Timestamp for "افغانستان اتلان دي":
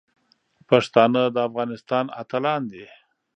1.47-2.85